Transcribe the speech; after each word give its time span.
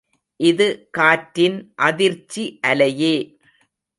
இது 0.39 0.67
காற்றின் 0.91 1.57
அதிர்ச்சி 1.81 2.43
அலையே. 2.61 3.15